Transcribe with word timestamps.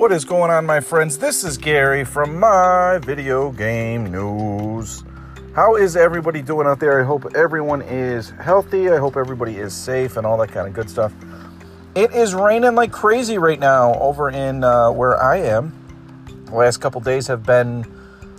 What 0.00 0.12
is 0.12 0.24
going 0.24 0.50
on, 0.50 0.64
my 0.64 0.80
friends? 0.80 1.18
This 1.18 1.44
is 1.44 1.58
Gary 1.58 2.06
from 2.06 2.40
my 2.40 2.96
video 3.02 3.52
game 3.52 4.10
news. 4.10 5.04
How 5.54 5.76
is 5.76 5.94
everybody 5.94 6.40
doing 6.40 6.66
out 6.66 6.80
there? 6.80 7.02
I 7.02 7.04
hope 7.04 7.26
everyone 7.34 7.82
is 7.82 8.30
healthy. 8.30 8.88
I 8.88 8.96
hope 8.96 9.18
everybody 9.18 9.58
is 9.58 9.74
safe 9.74 10.16
and 10.16 10.26
all 10.26 10.38
that 10.38 10.52
kind 10.52 10.66
of 10.66 10.72
good 10.72 10.88
stuff. 10.88 11.12
It 11.94 12.14
is 12.14 12.34
raining 12.34 12.76
like 12.76 12.92
crazy 12.92 13.36
right 13.36 13.60
now 13.60 13.92
over 14.00 14.30
in 14.30 14.64
uh, 14.64 14.90
where 14.90 15.22
I 15.22 15.36
am. 15.36 15.74
The 16.46 16.54
last 16.54 16.78
couple 16.78 17.02
days 17.02 17.26
have 17.26 17.44
been 17.44 17.84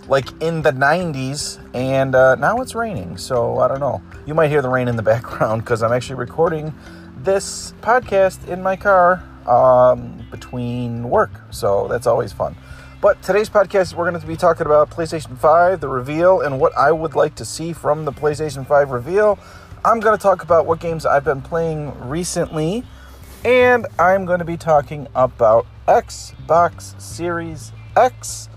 like 0.08 0.32
in 0.42 0.62
the 0.62 0.72
90s, 0.72 1.60
and 1.74 2.16
uh, 2.16 2.34
now 2.34 2.60
it's 2.60 2.74
raining. 2.74 3.16
So 3.18 3.60
I 3.60 3.68
don't 3.68 3.78
know. 3.78 4.02
You 4.26 4.34
might 4.34 4.48
hear 4.48 4.62
the 4.62 4.68
rain 4.68 4.88
in 4.88 4.96
the 4.96 5.02
background 5.14 5.62
because 5.62 5.80
I'm 5.84 5.92
actually 5.92 6.16
recording 6.16 6.74
this 7.18 7.72
podcast 7.82 8.48
in 8.48 8.64
my 8.64 8.74
car 8.74 9.22
um, 9.48 10.26
between 10.30 11.08
work. 11.08 11.30
So 11.50 11.88
that's 11.88 12.06
always 12.06 12.32
fun. 12.32 12.56
But 13.00 13.20
today's 13.20 13.50
podcast, 13.50 13.94
we're 13.94 14.08
going 14.08 14.20
to 14.20 14.26
be 14.26 14.36
talking 14.36 14.64
about 14.64 14.90
PlayStation 14.90 15.36
5, 15.36 15.80
the 15.80 15.88
reveal, 15.88 16.40
and 16.40 16.60
what 16.60 16.72
I 16.76 16.92
would 16.92 17.16
like 17.16 17.34
to 17.34 17.44
see 17.44 17.72
from 17.72 18.04
the 18.04 18.12
PlayStation 18.12 18.64
5 18.66 18.90
reveal. 18.90 19.40
I'm 19.84 19.98
going 19.98 20.16
to 20.16 20.22
talk 20.22 20.44
about 20.44 20.66
what 20.66 20.78
games 20.78 21.04
I've 21.04 21.24
been 21.24 21.42
playing 21.42 21.92
recently, 22.08 22.84
and 23.44 23.86
I'm 23.98 24.24
going 24.24 24.38
to 24.38 24.44
be 24.44 24.56
talking 24.56 25.08
about 25.16 25.66
Xbox 25.88 27.00
Series 27.00 27.72
X 27.96 28.48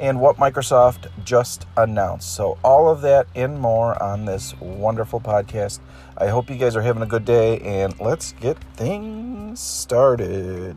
and 0.00 0.18
what 0.18 0.38
Microsoft 0.38 1.10
just 1.24 1.66
announced. 1.76 2.34
So, 2.34 2.58
all 2.64 2.88
of 2.88 3.02
that 3.02 3.26
and 3.34 3.60
more 3.60 4.02
on 4.02 4.24
this 4.24 4.58
wonderful 4.58 5.20
podcast. 5.20 5.78
I 6.16 6.28
hope 6.28 6.50
you 6.50 6.56
guys 6.56 6.74
are 6.74 6.82
having 6.82 7.02
a 7.02 7.06
good 7.06 7.24
day, 7.24 7.58
and 7.58 7.98
let's 8.00 8.32
get 8.32 8.58
things 8.74 9.60
started. 9.60 10.76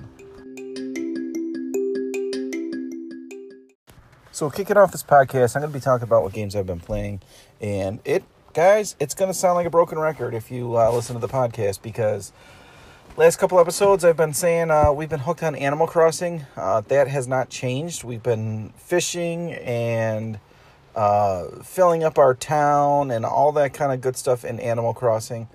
So, 4.32 4.50
kicking 4.50 4.78
off 4.78 4.92
this 4.92 5.04
podcast, 5.04 5.56
I'm 5.56 5.62
going 5.62 5.72
to 5.72 5.78
be 5.78 5.82
talking 5.82 6.04
about 6.04 6.24
what 6.24 6.34
games 6.34 6.56
I've 6.56 6.68
been 6.68 6.82
playing, 6.82 7.22
and 7.62 8.00
it, 8.04 8.24
guys, 8.54 8.96
it's 9.00 9.16
going 9.16 9.32
to 9.32 9.38
sound 9.38 9.56
like 9.56 9.66
a 9.66 9.72
broken 9.72 9.98
record 9.98 10.34
if 10.34 10.52
you 10.52 10.78
uh, 10.78 10.92
listen 10.92 11.16
to 11.16 11.26
the 11.26 11.32
podcast 11.32 11.82
because 11.82 12.34
last 13.16 13.38
couple 13.38 13.60
episodes 13.60 14.04
i've 14.04 14.18
been 14.18 14.34
saying 14.34 14.72
uh, 14.72 14.92
we've 14.92 15.10
been 15.10 15.20
hooked 15.20 15.44
on 15.44 15.56
animal 15.56 15.86
crossing. 15.86 16.46
Uh, 16.58 16.82
that 16.82 17.08
has 17.08 17.28
not 17.28 17.50
changed. 17.50 18.04
We've 18.04 18.24
been 18.24 18.74
fishing 18.76 19.54
and 19.54 20.40
uh, 20.96 21.46
filling 21.64 22.04
up 22.04 22.18
our 22.18 22.34
town 22.34 23.12
and 23.12 23.26
all 23.26 23.52
that 23.54 23.74
kind 23.74 23.92
of 23.92 24.02
good 24.02 24.16
stuff 24.16 24.44
in 24.44 24.60
animal 24.60 24.94
crossing. 24.94 25.48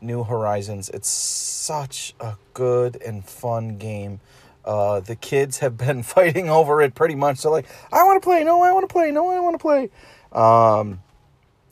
New 0.00 0.24
horizons. 0.24 0.88
It's 0.90 1.08
such 1.08 2.14
a 2.20 2.34
good 2.54 2.96
and 3.04 3.24
fun 3.24 3.78
game. 3.78 4.20
Uh, 4.64 4.98
the 5.00 5.14
kids 5.14 5.58
have 5.58 5.76
been 5.76 6.02
fighting 6.14 6.50
over 6.50 6.82
it 6.82 6.94
pretty 6.94 7.14
much. 7.14 7.38
So 7.38 7.50
like 7.50 7.66
i 7.92 8.02
want 8.02 8.20
to 8.20 8.26
play. 8.26 8.42
No 8.42 8.62
i 8.62 8.72
want 8.72 8.88
to 8.88 8.92
play. 8.92 9.12
No 9.12 9.28
i 9.28 9.38
want 9.38 9.54
to 9.54 9.58
play. 9.58 9.90
Um, 10.32 11.00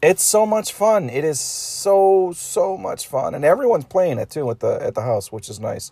it's 0.04 0.22
so 0.22 0.44
much 0.44 0.72
fun. 0.72 1.08
It 1.08 1.24
is 1.24 1.40
so 1.40 2.32
so 2.34 2.76
much 2.76 3.06
fun, 3.06 3.34
and 3.34 3.44
everyone's 3.44 3.84
playing 3.84 4.18
it 4.18 4.30
too 4.30 4.50
at 4.50 4.60
the 4.60 4.80
at 4.82 4.94
the 4.94 5.02
house, 5.02 5.32
which 5.32 5.48
is 5.48 5.60
nice. 5.60 5.90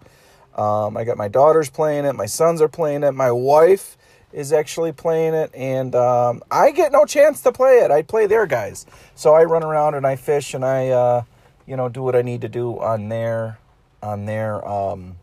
Um, 0.55 0.97
I 0.97 1.05
got 1.05 1.17
my 1.17 1.29
daughters 1.29 1.71
playing 1.71 2.05
it, 2.05 2.13
my 2.15 2.27
sons 2.27 2.61
are 2.61 2.69
playing 2.69 3.05
it, 3.05 3.13
my 3.13 3.33
wife 3.33 3.97
is 4.33 4.53
actually 4.53 4.93
playing 4.93 5.35
it, 5.35 5.51
and 5.55 5.95
um, 5.95 6.43
I 6.51 6.73
get 6.73 6.93
no 6.93 7.07
chance 7.07 7.41
to 7.43 7.53
play 7.53 7.79
it. 7.79 7.91
I 7.91 8.03
play 8.03 8.27
their 8.27 8.47
guys, 8.47 8.85
so 9.15 9.35
I 9.35 9.45
run 9.45 9.63
around 9.63 9.95
and 9.95 10.07
I 10.07 10.17
fish 10.17 10.53
and 10.53 10.65
I, 10.65 10.89
uh, 10.89 11.23
you 11.67 11.77
know, 11.77 11.89
do 11.89 12.03
what 12.03 12.15
I 12.15 12.23
need 12.23 12.43
to 12.43 12.49
do 12.49 12.79
on 12.81 13.09
their 13.09 13.59
on 14.03 14.27
their 14.27 14.67
um, 14.69 15.17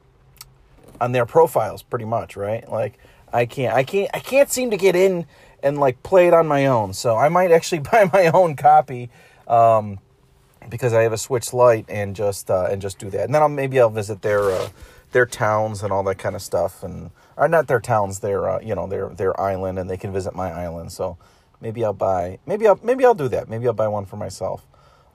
on 1.00 1.12
their 1.12 1.26
profiles, 1.26 1.84
pretty 1.84 2.06
much, 2.06 2.36
right? 2.36 2.68
Like 2.70 2.98
I 3.32 3.46
can't 3.46 3.74
I 3.74 3.84
can't 3.84 4.10
I 4.14 4.20
can't 4.20 4.50
seem 4.50 4.72
to 4.72 4.78
get 4.78 4.96
in 4.96 5.28
and 5.64 5.78
like 5.78 6.02
play 6.04 6.28
it 6.28 6.34
on 6.34 6.48
my 6.48 6.66
own. 6.66 6.94
So 6.94 7.18
I 7.18 7.30
might 7.30 7.52
actually 7.52 7.80
buy 7.92 8.10
my 8.12 8.28
own 8.28 8.56
copy 8.56 9.10
um, 9.48 10.00
because 10.70 10.94
I 10.94 11.04
have 11.04 11.14
a 11.14 11.18
Switch 11.18 11.54
Lite 11.54 11.86
and 11.90 12.16
just 12.16 12.50
uh, 12.50 12.68
and 12.70 12.82
just 12.82 13.00
do 13.00 13.10
that. 13.12 13.26
And 13.26 13.34
then 13.34 13.42
I'll 13.42 13.50
maybe 13.50 13.80
I'll 13.80 13.90
visit 13.90 14.22
their 14.22 14.52
uh, 14.52 14.70
their 15.12 15.26
towns 15.26 15.84
and 15.84 15.92
all 15.92 16.04
that 16.04 16.18
kind 16.18 16.36
of 16.36 16.42
stuff, 16.42 16.84
and 16.84 17.12
or 17.38 17.48
not 17.48 17.68
their 17.68 17.80
towns, 17.80 18.20
their 18.20 18.48
uh, 18.48 18.60
you 18.60 18.76
know 18.76 18.88
their 18.88 19.10
their 19.10 19.40
island, 19.40 19.80
and 19.80 19.90
they 19.90 19.98
can 19.98 20.12
visit 20.12 20.36
my 20.36 20.52
island. 20.52 20.92
So 20.92 21.18
maybe 21.62 21.84
I'll 21.84 21.94
buy 21.94 22.40
maybe 22.46 22.68
I'll 22.68 22.80
maybe 22.84 23.06
I'll 23.06 23.14
do 23.14 23.28
that. 23.30 23.50
Maybe 23.50 23.68
I'll 23.68 23.74
buy 23.74 23.88
one 23.88 24.06
for 24.06 24.18
myself 24.18 24.66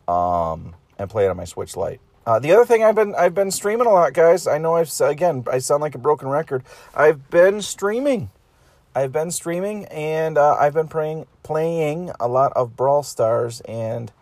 um, 0.09 0.75
and 0.99 1.09
play 1.09 1.27
it 1.27 1.29
on 1.29 1.37
my 1.37 1.45
Switch 1.45 1.77
Lite. 1.77 2.01
Uh, 2.27 2.39
the 2.39 2.53
other 2.53 2.65
thing 2.65 2.83
I've 2.83 2.95
been 2.95 3.15
I've 3.15 3.35
been 3.35 3.51
streaming 3.51 3.87
a 3.87 3.91
lot, 3.91 4.15
guys. 4.15 4.47
I 4.47 4.59
know 4.59 4.77
I've 4.77 4.91
again 5.01 5.45
I 5.51 5.59
sound 5.59 5.83
like 5.83 5.95
a 5.95 5.99
broken 5.99 6.29
record. 6.29 6.65
I've 6.95 7.31
been 7.31 7.61
streaming. 7.63 8.31
I've 8.97 9.11
been 9.11 9.33
streaming 9.33 9.87
and 9.87 10.39
uh, 10.39 10.55
I've 10.55 10.75
been 10.75 10.87
playing 10.87 11.27
playing 11.43 12.13
a 12.21 12.29
lot 12.29 12.53
of 12.55 12.77
Brawl 12.77 13.03
Stars 13.03 13.61
and 13.63 14.13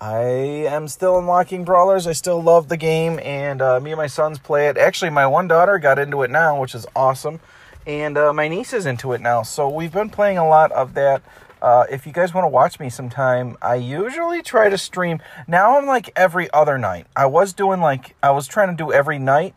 I 0.00 0.22
am 0.22 0.88
still 0.88 1.18
unlocking 1.18 1.64
brawlers. 1.64 2.06
I 2.06 2.12
still 2.12 2.42
love 2.42 2.68
the 2.68 2.78
game 2.78 3.18
and 3.22 3.60
uh, 3.60 3.80
me 3.80 3.90
and 3.90 3.98
my 3.98 4.06
sons 4.06 4.38
play 4.38 4.68
it. 4.68 4.78
Actually, 4.78 5.10
my 5.10 5.26
one 5.26 5.46
daughter 5.46 5.78
got 5.78 5.98
into 5.98 6.22
it 6.22 6.30
now, 6.30 6.58
which 6.58 6.74
is 6.74 6.86
awesome, 6.96 7.40
and 7.86 8.16
uh, 8.16 8.32
my 8.32 8.48
niece 8.48 8.72
is 8.72 8.86
into 8.86 9.12
it 9.12 9.20
now. 9.20 9.42
So 9.42 9.68
we've 9.68 9.92
been 9.92 10.08
playing 10.08 10.38
a 10.38 10.48
lot 10.48 10.72
of 10.72 10.94
that. 10.94 11.22
Uh, 11.60 11.84
if 11.90 12.06
you 12.06 12.12
guys 12.12 12.32
want 12.32 12.44
to 12.44 12.48
watch 12.48 12.80
me 12.80 12.88
sometime, 12.88 13.58
I 13.60 13.74
usually 13.74 14.40
try 14.42 14.70
to 14.70 14.78
stream. 14.78 15.20
Now 15.46 15.76
I'm 15.76 15.86
like 15.86 16.12
every 16.16 16.50
other 16.52 16.78
night. 16.78 17.06
I 17.14 17.26
was 17.26 17.52
doing 17.52 17.80
like 17.80 18.16
I 18.22 18.30
was 18.30 18.46
trying 18.46 18.74
to 18.74 18.82
do 18.82 18.90
every 18.90 19.18
night 19.18 19.54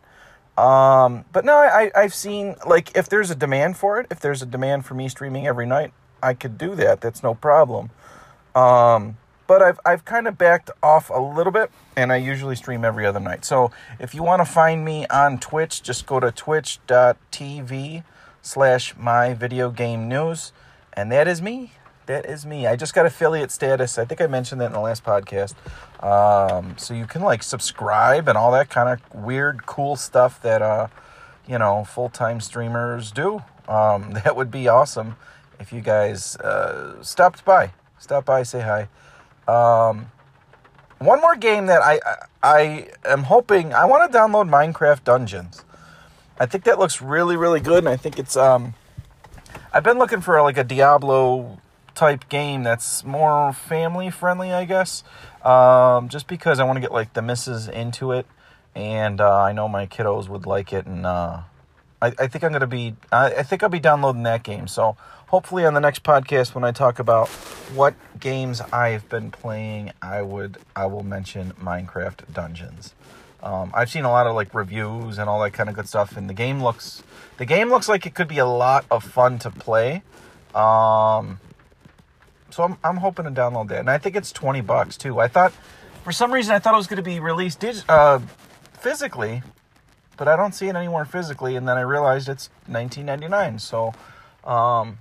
um, 0.62 1.24
but 1.32 1.44
no, 1.44 1.56
I, 1.56 1.90
I've 1.92 2.14
seen 2.14 2.54
like 2.64 2.96
if 2.96 3.08
there's 3.08 3.30
a 3.32 3.34
demand 3.34 3.76
for 3.76 3.98
it, 3.98 4.06
if 4.12 4.20
there's 4.20 4.42
a 4.42 4.46
demand 4.46 4.86
for 4.86 4.94
me 4.94 5.08
streaming 5.08 5.44
every 5.44 5.66
night, 5.66 5.92
I 6.22 6.34
could 6.34 6.56
do 6.56 6.76
that. 6.76 7.00
That's 7.00 7.20
no 7.20 7.34
problem. 7.34 7.90
Um, 8.54 9.16
but 9.48 9.60
I've 9.60 9.80
I've 9.84 10.04
kind 10.04 10.28
of 10.28 10.38
backed 10.38 10.70
off 10.80 11.10
a 11.10 11.18
little 11.18 11.52
bit, 11.52 11.72
and 11.96 12.12
I 12.12 12.16
usually 12.16 12.54
stream 12.54 12.84
every 12.84 13.04
other 13.04 13.18
night. 13.18 13.44
So 13.44 13.72
if 13.98 14.14
you 14.14 14.22
want 14.22 14.40
to 14.40 14.44
find 14.44 14.84
me 14.84 15.04
on 15.08 15.38
Twitch, 15.38 15.82
just 15.82 16.06
go 16.06 16.20
to 16.20 16.30
twitch.tv 16.30 18.04
slash 18.40 18.96
my 18.96 19.34
video 19.34 19.68
game 19.70 20.08
news, 20.08 20.52
and 20.92 21.10
that 21.10 21.26
is 21.26 21.42
me 21.42 21.72
that 22.12 22.26
is 22.26 22.44
me. 22.44 22.66
I 22.66 22.76
just 22.76 22.92
got 22.92 23.06
affiliate 23.06 23.50
status. 23.50 23.98
I 23.98 24.04
think 24.04 24.20
I 24.20 24.26
mentioned 24.26 24.60
that 24.60 24.66
in 24.66 24.72
the 24.72 24.80
last 24.80 25.02
podcast. 25.02 25.54
Um, 26.04 26.76
so 26.76 26.92
you 26.92 27.06
can 27.06 27.22
like 27.22 27.42
subscribe 27.42 28.28
and 28.28 28.36
all 28.36 28.52
that 28.52 28.68
kind 28.68 28.88
of 28.90 29.24
weird, 29.24 29.64
cool 29.64 29.96
stuff 29.96 30.40
that 30.42 30.60
uh, 30.60 30.88
you 31.48 31.58
know 31.58 31.84
full 31.84 32.10
time 32.10 32.40
streamers 32.40 33.12
do. 33.12 33.42
Um, 33.66 34.12
that 34.24 34.36
would 34.36 34.50
be 34.50 34.68
awesome 34.68 35.16
if 35.58 35.72
you 35.72 35.80
guys 35.80 36.36
uh, 36.36 37.02
stopped 37.02 37.44
by. 37.46 37.72
Stop 37.98 38.26
by, 38.26 38.42
say 38.42 38.60
hi. 38.60 38.88
Um, 39.48 40.10
one 40.98 41.20
more 41.20 41.36
game 41.36 41.66
that 41.66 41.80
I, 41.82 42.00
I 42.04 42.16
I 42.42 42.88
am 43.06 43.24
hoping 43.24 43.72
I 43.72 43.86
want 43.86 44.12
to 44.12 44.18
download 44.18 44.50
Minecraft 44.50 45.02
Dungeons. 45.04 45.64
I 46.38 46.44
think 46.44 46.64
that 46.64 46.78
looks 46.78 47.00
really 47.00 47.36
really 47.36 47.60
good, 47.60 47.78
and 47.78 47.88
I 47.88 47.96
think 47.96 48.18
it's 48.18 48.36
um. 48.36 48.74
I've 49.74 49.84
been 49.84 49.98
looking 49.98 50.20
for 50.20 50.42
like 50.42 50.58
a 50.58 50.64
Diablo 50.64 51.58
type 51.94 52.28
game 52.28 52.62
that's 52.62 53.04
more 53.04 53.52
family 53.52 54.10
friendly, 54.10 54.52
I 54.52 54.64
guess. 54.64 55.04
Um, 55.44 56.08
just 56.08 56.26
because 56.26 56.60
I 56.60 56.64
want 56.64 56.76
to 56.76 56.80
get 56.80 56.92
like 56.92 57.14
the 57.14 57.22
misses 57.22 57.68
into 57.68 58.12
it, 58.12 58.26
and 58.74 59.20
uh, 59.20 59.42
I 59.42 59.52
know 59.52 59.68
my 59.68 59.86
kiddos 59.86 60.28
would 60.28 60.46
like 60.46 60.72
it, 60.72 60.86
and 60.86 61.04
uh, 61.04 61.40
I, 62.00 62.06
I, 62.18 62.26
think 62.26 62.44
I'm 62.44 62.52
gonna 62.52 62.66
be 62.66 62.94
I, 63.10 63.26
I, 63.34 63.42
think 63.42 63.62
I'll 63.62 63.68
be 63.68 63.80
downloading 63.80 64.22
that 64.22 64.42
game. 64.42 64.68
So 64.68 64.96
hopefully 65.28 65.64
on 65.64 65.74
the 65.74 65.80
next 65.80 66.02
podcast 66.02 66.54
when 66.54 66.64
I 66.64 66.72
talk 66.72 66.98
about 66.98 67.28
what 67.74 67.94
games 68.20 68.60
I've 68.60 69.08
been 69.08 69.30
playing, 69.30 69.92
I 70.00 70.22
would 70.22 70.58
I 70.76 70.86
will 70.86 71.02
mention 71.04 71.52
Minecraft 71.52 72.32
Dungeons. 72.32 72.94
Um, 73.42 73.72
I've 73.74 73.90
seen 73.90 74.04
a 74.04 74.10
lot 74.10 74.26
of 74.28 74.36
like 74.36 74.54
reviews 74.54 75.18
and 75.18 75.28
all 75.28 75.40
that 75.42 75.52
kind 75.52 75.68
of 75.68 75.74
good 75.74 75.88
stuff, 75.88 76.16
and 76.16 76.30
the 76.30 76.34
game 76.34 76.62
looks 76.62 77.02
the 77.38 77.44
game 77.44 77.70
looks 77.70 77.88
like 77.88 78.06
it 78.06 78.14
could 78.14 78.28
be 78.28 78.38
a 78.38 78.46
lot 78.46 78.84
of 78.90 79.02
fun 79.02 79.38
to 79.40 79.50
play. 79.50 80.02
Um, 80.54 81.40
so 82.52 82.62
I'm, 82.64 82.78
I'm 82.84 82.96
hoping 82.98 83.24
to 83.24 83.30
download 83.30 83.68
that. 83.68 83.80
And 83.80 83.90
I 83.90 83.98
think 83.98 84.16
it's 84.16 84.32
20 84.32 84.60
bucks 84.60 84.96
too. 84.96 85.20
I 85.20 85.28
thought, 85.28 85.52
for 86.04 86.12
some 86.12 86.32
reason, 86.32 86.54
I 86.54 86.58
thought 86.58 86.74
it 86.74 86.78
was 86.78 86.86
going 86.86 86.96
to 86.96 87.02
be 87.02 87.20
released 87.20 87.60
dig- 87.60 87.84
uh, 87.88 88.20
physically, 88.78 89.42
but 90.16 90.28
I 90.28 90.36
don't 90.36 90.54
see 90.54 90.68
it 90.68 90.76
anywhere 90.76 91.04
physically. 91.04 91.56
And 91.56 91.66
then 91.66 91.76
I 91.76 91.82
realized 91.82 92.28
it's 92.28 92.50
19.99. 92.70 93.60
So 93.60 93.92
um, 94.48 94.98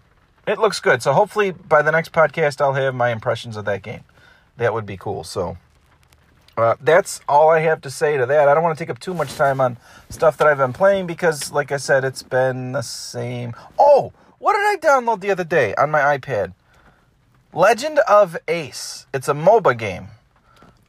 it 0.48 0.59
looks 0.59 0.80
good. 0.80 1.01
So 1.01 1.13
hopefully 1.13 1.51
by 1.51 1.81
the 1.81 1.92
next 1.92 2.12
podcast, 2.12 2.62
I'll 2.62 2.74
have 2.74 2.95
my 2.95 3.12
impressions 3.12 3.57
of 3.57 3.65
that 3.65 3.81
game. 3.81 4.03
That 4.57 4.74
would 4.74 4.86
be 4.86 4.98
cool. 4.98 5.24
So 5.24 5.57
uh, 6.57 6.75
that's 6.81 7.21
all 7.27 7.50
I 7.50 7.59
have 7.59 7.81
to 7.81 7.89
say 7.89 8.18
to 8.18 8.25
that. 8.25 8.48
I 8.48 8.53
don't 8.53 8.63
want 8.63 8.77
to 8.77 8.83
take 8.83 8.89
up 8.89 9.00
too 9.00 9.13
much 9.13 9.33
time 9.36 9.62
on 9.62 9.77
stuff 10.09 10.38
that 10.38 10.48
I've 10.48 10.57
been 10.57 10.74
playing 10.74 11.07
because, 11.07 11.51
like 11.51 11.71
I 11.71 11.77
said, 11.77 12.03
it's 12.03 12.24
been 12.24 12.74
the 12.74 12.81
same. 12.81 13.53
Oh, 13.80 14.13
what 14.38 14.53
did 14.53 14.62
I 14.62 14.75
download 14.77 15.21
the 15.21 15.31
other 15.31 15.44
day 15.44 15.74
on 15.75 15.92
my 15.92 16.18
iPad? 16.18 16.53
Legend 17.53 18.00
of 18.07 18.38
Ace. 18.48 19.07
It's 19.13 19.27
a 19.27 19.33
MOBA 19.33 19.77
game. 19.77 20.07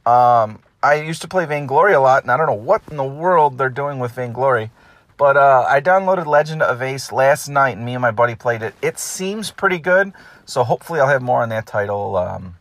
Um, 0.05 0.59
I 0.81 0.95
used 0.95 1.21
to 1.23 1.27
play 1.27 1.45
Vainglory 1.45 1.93
a 1.93 1.99
lot, 1.99 2.23
and 2.23 2.31
I 2.31 2.37
don't 2.37 2.47
know 2.47 2.53
what 2.53 2.81
in 2.89 2.95
the 2.95 3.03
world 3.03 3.57
they're 3.57 3.67
doing 3.67 3.99
with 3.99 4.13
Vainglory, 4.13 4.71
but 5.17 5.35
uh, 5.35 5.65
I 5.67 5.81
downloaded 5.81 6.25
Legend 6.25 6.61
of 6.61 6.81
Ace 6.81 7.11
last 7.11 7.49
night, 7.49 7.75
and 7.75 7.85
me 7.85 7.95
and 7.95 8.01
my 8.01 8.11
buddy 8.11 8.35
played 8.35 8.61
it. 8.61 8.75
It 8.81 8.97
seems 8.97 9.51
pretty 9.51 9.77
good, 9.77 10.13
so 10.45 10.63
hopefully 10.63 11.01
I'll 11.01 11.09
have 11.09 11.21
more 11.21 11.41
on 11.41 11.49
that 11.49 11.65
title. 11.65 12.15
Um, 12.15 12.55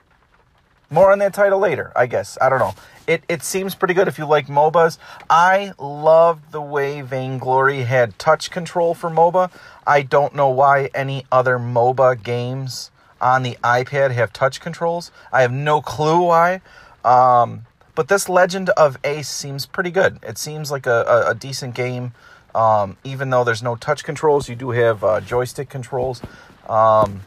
more 0.90 1.12
on 1.12 1.20
that 1.20 1.32
title 1.32 1.60
later, 1.60 1.92
I 1.94 2.06
guess. 2.06 2.36
I 2.40 2.48
don't 2.48 2.58
know. 2.58 2.74
It 3.06 3.22
it 3.28 3.44
seems 3.44 3.76
pretty 3.76 3.94
good 3.94 4.08
if 4.08 4.18
you 4.18 4.26
like 4.26 4.48
MOBAs. 4.48 4.98
I 5.30 5.74
loved 5.78 6.50
the 6.50 6.60
way 6.60 7.02
Vainglory 7.02 7.82
had 7.82 8.18
touch 8.18 8.50
control 8.50 8.94
for 8.94 9.10
MOBA. 9.10 9.52
I 9.86 10.02
don't 10.02 10.34
know 10.34 10.48
why 10.48 10.90
any 10.92 11.24
other 11.30 11.58
MOBA 11.58 12.22
games 12.22 12.91
on 13.22 13.42
the 13.42 13.56
iPad 13.64 14.10
have 14.10 14.32
touch 14.32 14.60
controls. 14.60 15.10
I 15.32 15.40
have 15.42 15.52
no 15.52 15.80
clue 15.80 16.20
why. 16.20 16.60
Um, 17.04 17.64
but 17.94 18.08
this 18.08 18.28
Legend 18.28 18.70
of 18.70 18.98
Ace 19.04 19.28
seems 19.28 19.64
pretty 19.64 19.90
good. 19.90 20.18
It 20.22 20.36
seems 20.36 20.70
like 20.70 20.86
a, 20.86 21.04
a, 21.06 21.30
a 21.30 21.34
decent 21.34 21.74
game. 21.74 22.12
Um, 22.54 22.98
even 23.04 23.30
though 23.30 23.44
there's 23.44 23.62
no 23.62 23.76
touch 23.76 24.04
controls, 24.04 24.48
you 24.48 24.56
do 24.56 24.70
have 24.70 25.02
uh, 25.02 25.20
joystick 25.20 25.70
controls. 25.70 26.20
Um, 26.68 27.22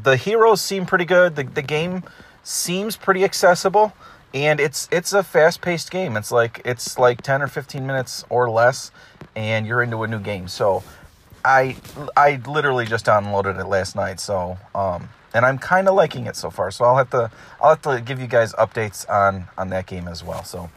the 0.00 0.16
heroes 0.16 0.60
seem 0.60 0.86
pretty 0.86 1.04
good. 1.04 1.34
The, 1.36 1.44
the 1.44 1.62
game 1.62 2.04
seems 2.42 2.96
pretty 2.96 3.24
accessible 3.24 3.94
and 4.34 4.58
it's 4.58 4.88
it's 4.90 5.12
a 5.12 5.22
fast-paced 5.22 5.90
game. 5.90 6.16
It's 6.16 6.32
like 6.32 6.60
it's 6.64 6.98
like 6.98 7.22
10 7.22 7.40
or 7.40 7.46
15 7.46 7.86
minutes 7.86 8.24
or 8.28 8.50
less 8.50 8.90
and 9.34 9.66
you're 9.66 9.82
into 9.82 10.02
a 10.02 10.08
new 10.08 10.18
game. 10.18 10.48
So 10.48 10.82
I 11.44 11.76
I 12.16 12.40
literally 12.46 12.86
just 12.86 13.04
downloaded 13.04 13.60
it 13.60 13.66
last 13.66 13.96
night. 13.96 14.20
So 14.20 14.58
um 14.74 15.08
and 15.34 15.44
I'm 15.44 15.58
kind 15.58 15.88
of 15.88 15.94
liking 15.94 16.26
it 16.26 16.36
so 16.36 16.50
far. 16.50 16.70
So 16.70 16.84
I'll 16.84 16.96
have 16.96 17.10
to 17.10 17.30
I'll 17.60 17.70
have 17.70 17.82
to 17.82 18.00
give 18.00 18.20
you 18.20 18.26
guys 18.26 18.52
updates 18.54 19.08
on 19.10 19.46
on 19.58 19.70
that 19.70 19.86
game 19.86 20.08
as 20.08 20.24
well. 20.24 20.44
So 20.44 20.70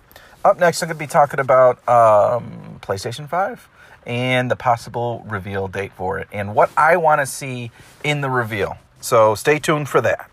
up 0.43 0.59
next 0.59 0.81
I'm 0.81 0.89
to 0.89 0.95
be 0.95 1.07
talking 1.07 1.39
about 1.39 1.77
um 1.87 2.79
PlayStation 2.81 3.29
5 3.29 3.69
and 4.05 4.49
the 4.49 4.55
possible 4.55 5.23
reveal 5.27 5.67
date 5.67 5.91
for 5.93 6.19
it 6.19 6.27
and 6.31 6.55
what 6.55 6.71
I 6.77 6.97
want 6.97 7.21
to 7.21 7.25
see 7.25 7.71
in 8.03 8.21
the 8.21 8.29
reveal. 8.29 8.77
So 8.99 9.35
stay 9.35 9.59
tuned 9.59 9.89
for 9.89 10.01
that. 10.01 10.29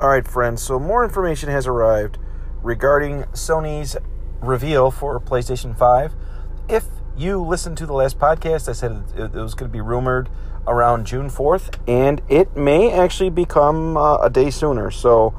All 0.00 0.08
right, 0.08 0.26
friends. 0.26 0.60
So 0.60 0.80
more 0.80 1.04
information 1.04 1.48
has 1.48 1.68
arrived 1.68 2.18
regarding 2.62 3.24
Sony's 3.32 3.96
reveal 4.40 4.90
for 4.90 5.18
PlayStation 5.20 5.76
5. 5.76 6.14
If 6.68 6.84
you 7.16 7.42
listened 7.42 7.76
to 7.78 7.86
the 7.86 7.92
last 7.92 8.18
podcast, 8.18 8.68
I 8.68 8.72
said 8.72 9.04
it, 9.16 9.32
was 9.32 9.54
going 9.54 9.70
to 9.70 9.72
be 9.72 9.80
rumored 9.80 10.28
around 10.66 11.06
June 11.06 11.28
4th, 11.28 11.76
and 11.88 12.22
it 12.28 12.56
may 12.56 12.90
actually 12.92 13.30
become 13.30 13.96
uh, 13.96 14.16
a 14.16 14.30
day 14.30 14.50
sooner. 14.50 14.90
So 14.90 15.34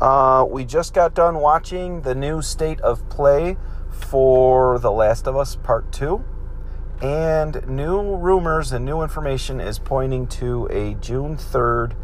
uh, 0.00 0.44
we 0.48 0.64
just 0.64 0.94
got 0.94 1.14
done 1.14 1.36
watching 1.36 2.02
the 2.02 2.14
new 2.14 2.42
state 2.42 2.80
of 2.80 3.08
play 3.08 3.56
for 3.90 4.78
The 4.78 4.90
Last 4.90 5.28
of 5.28 5.36
Us 5.36 5.56
Part 5.56 5.92
2. 5.92 6.24
And 7.02 7.66
new 7.66 8.16
rumors 8.16 8.72
and 8.72 8.84
new 8.84 9.02
information 9.02 9.60
is 9.60 9.78
pointing 9.78 10.28
to 10.28 10.66
a 10.70 10.94
June 10.94 11.36
3rd 11.36 11.94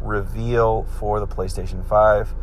reveal 0.00 0.84
for 0.98 1.20
the 1.20 1.26
PlayStation 1.26 1.86
5. 1.86 2.34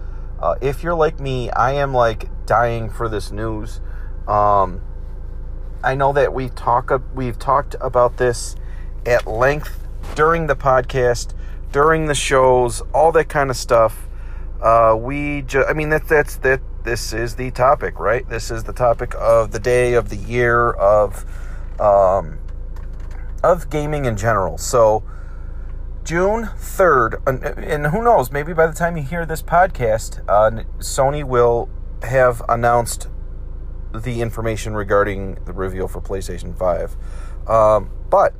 Uh, 0.43 0.55
if 0.59 0.83
you're 0.83 0.93
like 0.93 1.21
me, 1.21 1.49
I 1.51 1.71
am 1.71 1.93
like 1.93 2.27
dying 2.45 2.89
for 2.89 3.07
this 3.07 3.31
news. 3.31 3.79
Um, 4.27 4.81
I 5.81 5.95
know 5.95 6.11
that 6.11 6.33
we've 6.33 6.53
talked 6.53 6.91
we've 7.15 7.39
talked 7.39 7.77
about 7.79 8.17
this 8.17 8.57
at 9.05 9.25
length 9.25 9.87
during 10.15 10.47
the 10.47 10.55
podcast, 10.57 11.33
during 11.71 12.07
the 12.07 12.13
shows, 12.13 12.81
all 12.93 13.13
that 13.13 13.29
kind 13.29 13.49
of 13.49 13.55
stuff. 13.55 14.09
Uh, 14.61 14.97
we 14.99 15.43
just, 15.43 15.69
I 15.69 15.71
mean, 15.71 15.87
that 15.89 16.09
that's 16.09 16.35
that. 16.37 16.59
This 16.83 17.13
is 17.13 17.35
the 17.35 17.49
topic, 17.51 17.97
right? 17.97 18.27
This 18.27 18.51
is 18.51 18.65
the 18.65 18.73
topic 18.73 19.15
of 19.17 19.51
the 19.51 19.59
day, 19.59 19.93
of 19.93 20.09
the 20.09 20.17
year, 20.17 20.71
of 20.71 21.23
um, 21.79 22.39
of 23.41 23.69
gaming 23.69 24.03
in 24.03 24.17
general. 24.17 24.57
So 24.57 25.05
June 26.03 26.49
3rd, 26.57 27.25
and 27.25 27.87
who 27.87 28.03
knows, 28.03 28.29
maybe 28.29 28.53
by 28.53 28.67
the 28.67 28.73
time 28.73 28.97
you 28.97 29.03
hear 29.03 29.25
this 29.25 29.41
podcast, 29.41 30.19
uh, 30.27 30.63
Sony 30.79 31.23
will 31.23 31.69
have 32.03 32.41
announced 32.49 33.07
the 33.93 34.21
information 34.21 34.73
regarding 34.73 35.35
the 35.45 35.53
reveal 35.53 35.87
for 35.87 36.01
PlayStation 36.01 36.57
5. 36.57 36.97
Um, 37.47 37.89
but 38.09 38.33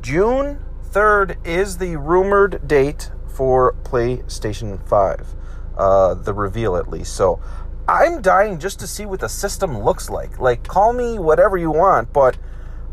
June 0.00 0.64
3rd 0.88 1.36
is 1.46 1.76
the 1.76 1.96
rumored 1.96 2.66
date 2.66 3.10
for 3.28 3.74
PlayStation 3.82 4.82
5, 4.88 5.34
uh, 5.76 6.14
the 6.14 6.32
reveal 6.32 6.76
at 6.76 6.88
least. 6.88 7.14
So 7.14 7.40
I'm 7.86 8.22
dying 8.22 8.58
just 8.58 8.80
to 8.80 8.86
see 8.86 9.04
what 9.04 9.20
the 9.20 9.28
system 9.28 9.82
looks 9.82 10.08
like. 10.08 10.40
Like, 10.40 10.66
call 10.66 10.94
me 10.94 11.18
whatever 11.18 11.58
you 11.58 11.70
want, 11.70 12.14
but 12.14 12.38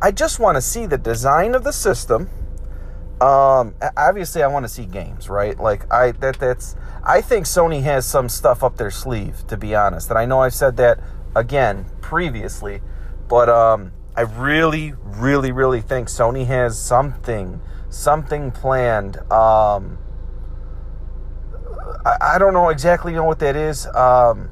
I 0.01 0.11
just 0.11 0.39
want 0.39 0.57
to 0.57 0.61
see 0.61 0.85
the 0.85 0.97
design 0.97 1.55
of 1.55 1.63
the 1.63 1.71
system 1.71 2.29
um, 3.23 3.75
obviously, 3.95 4.43
I 4.43 4.47
want 4.47 4.65
to 4.65 4.69
see 4.69 4.85
games, 4.85 5.29
right? 5.29 5.57
Like 5.57 5.89
I 5.91 6.11
that 6.11 6.39
that's 6.39 6.75
I 7.05 7.21
think 7.21 7.45
Sony 7.45 7.81
has 7.83 8.05
some 8.05 8.27
stuff 8.27 8.63
up 8.63 8.75
their 8.75 8.91
sleeve, 8.91 9.47
to 9.47 9.55
be 9.55 9.73
honest. 9.73 10.09
And 10.09 10.19
I 10.19 10.25
know 10.25 10.41
I've 10.41 10.53
said 10.53 10.75
that 10.77 10.99
again 11.33 11.85
previously, 12.01 12.81
but 13.29 13.47
um, 13.47 13.93
I 14.17 14.21
really, 14.21 14.93
really, 15.03 15.53
really 15.53 15.79
think 15.79 16.09
Sony 16.09 16.45
has 16.47 16.77
something, 16.77 17.61
something 17.89 18.51
planned. 18.51 19.15
Um, 19.31 19.99
I, 22.05 22.17
I 22.35 22.37
don't 22.37 22.53
know 22.53 22.69
exactly 22.69 23.13
know 23.13 23.23
what 23.23 23.39
that 23.39 23.55
is. 23.55 23.87
Um, 23.87 24.49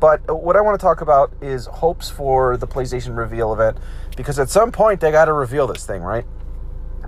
but 0.00 0.20
what 0.42 0.56
I 0.56 0.62
want 0.62 0.80
to 0.80 0.82
talk 0.82 1.02
about 1.02 1.30
is 1.42 1.66
hopes 1.66 2.08
for 2.08 2.56
the 2.56 2.66
PlayStation 2.66 3.16
reveal 3.18 3.52
event 3.52 3.76
because 4.16 4.38
at 4.38 4.48
some 4.48 4.72
point 4.72 5.00
they 5.00 5.10
got 5.10 5.26
to 5.26 5.34
reveal 5.34 5.66
this 5.66 5.84
thing, 5.84 6.00
right? 6.00 6.24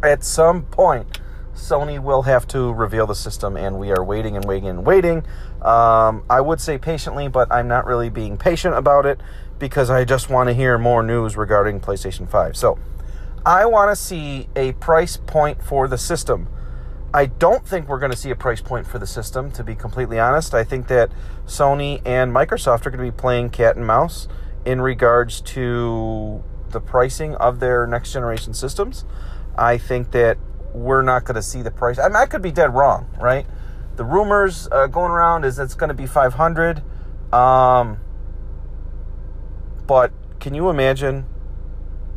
At 0.02 0.24
some 0.24 0.62
point, 0.64 1.20
Sony 1.54 1.98
will 2.00 2.22
have 2.22 2.46
to 2.48 2.72
reveal 2.72 3.06
the 3.06 3.14
system, 3.14 3.56
and 3.56 3.78
we 3.78 3.90
are 3.90 4.04
waiting 4.04 4.36
and 4.36 4.44
waiting 4.44 4.68
and 4.68 4.84
waiting. 4.84 5.24
Um, 5.62 6.22
I 6.28 6.40
would 6.40 6.60
say 6.60 6.78
patiently, 6.78 7.28
but 7.28 7.50
I'm 7.50 7.66
not 7.66 7.86
really 7.86 8.10
being 8.10 8.36
patient 8.36 8.74
about 8.74 9.06
it 9.06 9.20
because 9.58 9.88
I 9.88 10.04
just 10.04 10.28
want 10.28 10.48
to 10.48 10.54
hear 10.54 10.76
more 10.76 11.02
news 11.02 11.36
regarding 11.36 11.80
PlayStation 11.80 12.28
5. 12.28 12.56
So, 12.56 12.78
I 13.46 13.64
want 13.64 13.90
to 13.90 13.96
see 13.96 14.48
a 14.54 14.72
price 14.72 15.16
point 15.16 15.62
for 15.62 15.88
the 15.88 15.96
system. 15.96 16.48
I 17.14 17.26
don't 17.26 17.66
think 17.66 17.88
we're 17.88 18.00
going 18.00 18.10
to 18.10 18.16
see 18.16 18.30
a 18.30 18.36
price 18.36 18.60
point 18.60 18.86
for 18.86 18.98
the 18.98 19.06
system, 19.06 19.50
to 19.52 19.64
be 19.64 19.74
completely 19.74 20.18
honest. 20.18 20.52
I 20.52 20.64
think 20.64 20.88
that 20.88 21.10
Sony 21.46 22.02
and 22.04 22.32
Microsoft 22.34 22.84
are 22.84 22.90
going 22.90 23.04
to 23.04 23.10
be 23.10 23.16
playing 23.16 23.50
cat 23.50 23.76
and 23.76 23.86
mouse 23.86 24.28
in 24.64 24.80
regards 24.80 25.40
to 25.42 26.42
the 26.70 26.80
pricing 26.80 27.34
of 27.36 27.60
their 27.60 27.86
next 27.86 28.12
generation 28.12 28.52
systems. 28.52 29.04
I 29.58 29.78
think 29.78 30.10
that 30.12 30.38
we're 30.74 31.02
not 31.02 31.24
going 31.24 31.36
to 31.36 31.42
see 31.42 31.62
the 31.62 31.70
price. 31.70 31.98
I 31.98 32.08
mean, 32.08 32.16
I 32.16 32.26
could 32.26 32.42
be 32.42 32.52
dead 32.52 32.74
wrong, 32.74 33.08
right? 33.20 33.46
The 33.96 34.04
rumors 34.04 34.68
uh, 34.70 34.86
going 34.86 35.10
around 35.10 35.44
is 35.44 35.58
it's 35.58 35.74
going 35.74 35.88
to 35.88 35.94
be 35.94 36.06
500. 36.06 36.82
Um, 37.32 37.98
but 39.86 40.12
can 40.40 40.54
you 40.54 40.68
imagine? 40.68 41.26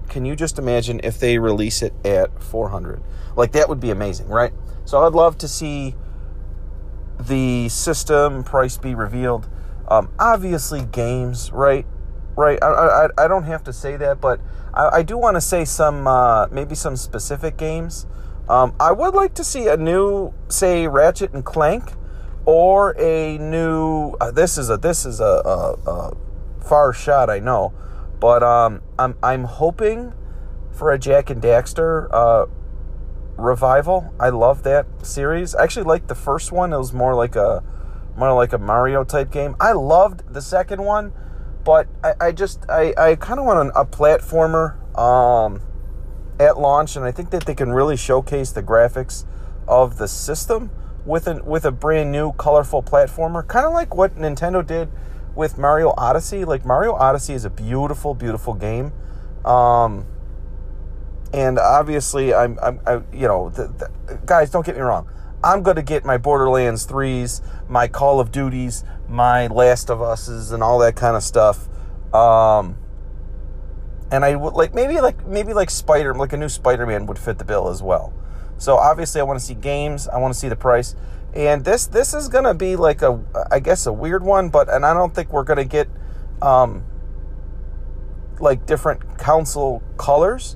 Can 0.10 0.26
you 0.26 0.36
just 0.36 0.58
imagine 0.58 1.00
if 1.04 1.20
they 1.20 1.38
release 1.38 1.82
it 1.82 1.94
at 2.06 2.44
400? 2.44 3.02
Like 3.36 3.54
that 3.54 3.70
would 3.70 3.80
be 3.80 3.92
amazing, 3.92 4.28
right? 4.28 4.52
So 4.86 5.06
I'd 5.06 5.14
love 5.14 5.38
to 5.40 5.48
see 5.48 5.96
the 7.20 7.70
system 7.70 8.44
price 8.44 8.78
be 8.78 8.96
revealed. 8.96 9.48
Um, 9.88 10.12
obviously, 10.20 10.86
games, 10.86 11.52
right? 11.52 11.86
Right. 12.40 12.58
I, 12.64 12.68
I, 12.68 13.26
I 13.26 13.28
don't 13.28 13.44
have 13.44 13.66
to 13.66 13.74
say 13.74 13.98
that, 13.98 14.22
but 14.22 14.40
I, 14.74 15.00
I 15.00 15.04
do 15.04 15.18
want 15.18 15.36
to 15.36 15.42
say 15.42 15.66
some 15.66 16.08
uh, 16.08 16.48
maybe 16.48 16.74
some 16.74 16.96
specific 16.96 17.58
games. 17.58 18.08
Um, 18.48 18.74
I 18.80 18.94
would 18.94 19.14
like 19.14 19.34
to 19.34 19.44
see 19.44 19.68
a 19.68 19.76
new, 19.76 20.34
say, 20.48 20.88
Ratchet 20.88 21.34
and 21.34 21.44
Clank, 21.44 21.92
or 22.46 22.96
a 22.98 23.38
new. 23.40 24.16
Uh, 24.22 24.32
this 24.32 24.58
is 24.58 24.70
a 24.70 24.78
this 24.78 25.06
is 25.06 25.20
a, 25.20 25.26
a, 25.26 25.74
a, 25.86 26.18
far 26.66 26.94
shot, 26.94 27.30
I 27.30 27.40
know, 27.40 27.74
but 28.22 28.42
um, 28.42 28.84
I'm 28.98 29.18
I'm 29.22 29.44
hoping 29.44 30.14
for 30.72 30.94
a 30.94 30.98
Jak 30.98 31.30
and 31.30 31.42
Daxter 31.42 32.08
uh, 32.10 32.46
revival. 33.36 34.14
I 34.18 34.30
love 34.30 34.64
that 34.64 34.86
series. 35.06 35.56
I 35.56 35.64
actually 35.66 35.88
liked 35.88 36.08
the 36.08 36.16
first 36.16 36.54
one. 36.54 36.72
It 36.72 36.78
was 36.78 36.94
more 36.94 37.16
like 37.16 37.36
a 37.36 37.66
more 38.16 38.34
like 38.34 38.54
a 38.54 38.58
Mario 38.58 39.04
type 39.04 39.30
game. 39.30 39.58
I 39.60 39.74
loved 39.74 40.34
the 40.34 40.42
second 40.42 40.86
one 40.86 41.12
but 41.64 41.88
I, 42.04 42.14
I 42.22 42.32
just 42.32 42.66
I, 42.70 42.94
I 42.98 43.16
kind 43.16 43.40
of 43.40 43.46
want 43.46 43.72
a 43.76 43.86
platformer 43.86 44.76
um, 44.98 45.62
at 46.40 46.60
launch, 46.60 46.96
and 46.96 47.06
I 47.06 47.12
think 47.12 47.32
that 47.32 47.46
they 47.46 47.56
can 47.56 47.72
really 47.72 47.98
showcase 47.98 48.52
the 48.52 48.64
graphics 48.64 49.26
of 49.68 49.98
the 49.98 50.08
system 50.08 50.72
with 51.06 51.28
an 51.28 51.46
with 51.46 51.66
a 51.66 51.72
brand 51.72 52.12
new 52.12 52.34
colorful 52.34 52.84
platformer, 52.84 53.46
kind 53.48 53.66
of 53.66 53.74
like 53.74 53.96
what 53.96 54.16
Nintendo 54.16 54.66
did 54.66 54.90
with 55.36 55.58
Mario 55.58 55.94
Odyssey. 55.98 56.46
Like 56.46 56.66
Mario 56.66 56.94
Odyssey 56.94 57.34
is 57.34 57.46
a 57.46 57.50
beautiful, 57.50 58.14
beautiful 58.14 58.54
game. 58.54 58.92
Um, 59.46 60.06
and 61.34 61.60
obviously, 61.60 62.34
I'm, 62.34 62.58
I'm 62.62 62.80
I, 62.86 63.02
you 63.14 63.28
know, 63.28 63.50
the, 63.50 63.68
the, 63.68 64.20
guys, 64.26 64.50
don't 64.50 64.66
get 64.66 64.76
me 64.76 64.82
wrong. 64.82 65.10
I'm 65.44 65.64
going 65.64 65.78
to 65.78 65.84
get 65.84 66.04
my 66.04 66.18
Borderlands 66.18 66.86
3s, 66.86 67.42
my 67.70 67.88
Call 67.88 68.20
of 68.20 68.32
Duties, 68.32 68.84
my 69.08 69.48
Last 69.48 69.90
of 69.90 70.02
Us's, 70.02 70.52
and 70.52 70.62
all 70.62 70.80
that 70.80 70.96
kind 70.96 71.16
of 71.16 71.24
stuff. 71.24 71.70
Um, 72.14 72.78
and 74.12 74.26
I 74.26 74.36
would 74.36 74.54
like 74.54 74.74
maybe 74.74 75.00
like 75.00 75.26
maybe 75.26 75.54
like 75.54 75.70
Spider 75.70 76.14
like 76.16 76.34
a 76.34 76.38
new 76.38 76.50
Spider-Man 76.50 77.06
would 77.06 77.20
fit 77.20 77.38
the 77.38 77.46
bill 77.46 77.70
as 77.70 77.82
well. 77.82 78.14
So 78.58 78.76
obviously 78.76 79.22
I 79.22 79.24
want 79.24 79.40
to 79.40 79.46
see 79.46 79.54
games, 79.54 80.08
I 80.08 80.18
want 80.18 80.34
to 80.34 80.40
see 80.40 80.50
the 80.50 80.56
price. 80.56 80.96
And 81.34 81.64
this 81.64 81.86
this 81.86 82.14
is 82.14 82.28
going 82.28 82.46
to 82.46 82.54
be 82.54 82.76
like 82.76 83.02
a 83.02 83.24
I 83.52 83.60
guess 83.60 83.86
a 83.86 83.94
weird 83.94 84.24
one, 84.24 84.50
but 84.50 84.68
and 84.68 84.86
I 84.86 84.94
don't 84.94 85.14
think 85.14 85.32
we're 85.32 85.44
going 85.44 85.58
to 85.58 85.66
get 85.66 85.88
um 86.42 86.84
like 88.40 88.66
different 88.66 89.18
console 89.18 89.84
colors, 89.98 90.56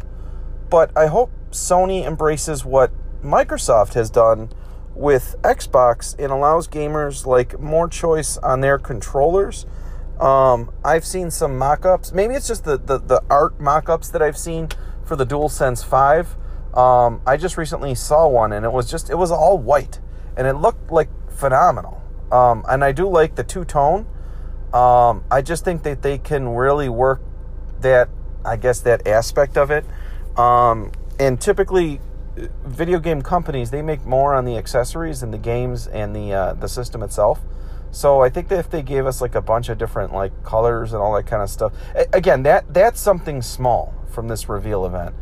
but 0.69 0.95
I 0.97 1.07
hope 1.07 1.31
Sony 1.51 2.05
embraces 2.05 2.65
what 2.65 2.91
Microsoft 3.21 3.93
has 3.93 4.09
done 4.09 4.49
with 4.95 5.35
Xbox 5.41 6.15
and 6.19 6.31
allows 6.31 6.67
gamers 6.67 7.25
like 7.25 7.59
more 7.59 7.87
choice 7.87 8.37
on 8.37 8.61
their 8.61 8.77
controllers. 8.77 9.65
Um, 10.19 10.71
I've 10.85 11.05
seen 11.05 11.31
some 11.31 11.57
mock-ups. 11.57 12.11
Maybe 12.13 12.35
it's 12.35 12.47
just 12.47 12.63
the, 12.63 12.77
the, 12.77 12.99
the 12.99 13.21
art 13.29 13.59
mock-ups 13.59 14.09
that 14.09 14.21
I've 14.21 14.37
seen 14.37 14.69
for 15.03 15.15
the 15.15 15.25
DualSense 15.25 15.83
5. 15.83 16.35
Um, 16.75 17.21
I 17.25 17.37
just 17.37 17.57
recently 17.57 17.95
saw 17.95 18.27
one 18.27 18.51
and 18.51 18.65
it 18.65 18.71
was 18.71 18.89
just 18.89 19.11
it 19.11 19.15
was 19.15 19.29
all 19.29 19.59
white 19.59 19.99
and 20.35 20.47
it 20.47 20.53
looked 20.53 20.91
like 20.91 21.09
phenomenal. 21.31 22.01
Um, 22.31 22.65
and 22.67 22.83
I 22.83 22.91
do 22.91 23.07
like 23.07 23.35
the 23.35 23.43
two-tone. 23.43 24.07
Um, 24.73 25.23
I 25.29 25.41
just 25.43 25.63
think 25.63 25.83
that 25.83 26.01
they 26.01 26.17
can 26.17 26.49
really 26.49 26.89
work 26.89 27.21
that 27.81 28.09
I 28.43 28.55
guess 28.55 28.79
that 28.81 29.07
aspect 29.07 29.57
of 29.57 29.69
it. 29.69 29.85
Um, 30.37 30.91
and 31.19 31.39
typically 31.39 32.01
video 32.65 32.99
game 32.99 33.21
companies 33.21 33.71
they 33.71 33.81
make 33.81 34.05
more 34.05 34.33
on 34.33 34.45
the 34.45 34.57
accessories 34.57 35.21
and 35.21 35.33
the 35.33 35.37
games 35.37 35.87
and 35.87 36.15
the 36.15 36.33
uh, 36.33 36.53
the 36.53 36.67
system 36.67 37.03
itself. 37.03 37.39
So 37.91 38.21
I 38.21 38.29
think 38.29 38.47
that 38.47 38.57
if 38.57 38.71
they 38.71 38.81
gave 38.81 39.05
us 39.05 39.21
like 39.21 39.35
a 39.35 39.41
bunch 39.41 39.69
of 39.69 39.77
different 39.77 40.13
like 40.13 40.43
colors 40.43 40.93
and 40.93 41.01
all 41.01 41.13
that 41.13 41.27
kind 41.27 41.43
of 41.43 41.49
stuff, 41.49 41.73
again, 42.11 42.43
that 42.43 42.73
that's 42.73 42.99
something 42.99 43.41
small 43.41 43.93
from 44.09 44.27
this 44.27 44.49
reveal 44.49 44.85
event. 44.85 45.13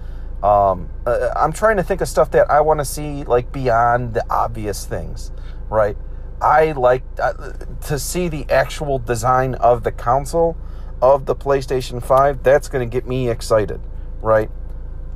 Um, 0.41 0.89
uh, 1.05 1.29
I'm 1.35 1.51
trying 1.53 1.77
to 1.77 1.83
think 1.83 2.01
of 2.01 2.07
stuff 2.07 2.31
that 2.31 2.49
I 2.49 2.61
want 2.61 2.79
to 2.79 2.85
see 2.85 3.23
like 3.23 3.51
beyond 3.51 4.13
the 4.13 4.25
obvious 4.29 4.85
things, 4.85 5.31
right? 5.69 5.97
I 6.41 6.71
like 6.71 7.03
uh, 7.21 7.33
to 7.87 7.99
see 7.99 8.27
the 8.27 8.49
actual 8.49 8.97
design 8.97 9.53
of 9.55 9.83
the 9.83 9.91
console 9.91 10.57
of 11.01 11.25
the 11.25 11.35
PlayStation 11.35 12.03
5. 12.03 12.41
That's 12.41 12.67
going 12.67 12.89
to 12.89 12.91
get 12.91 13.07
me 13.07 13.29
excited, 13.29 13.81
right? 14.21 14.49